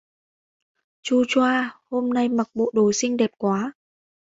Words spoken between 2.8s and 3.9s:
xinh đẹp quá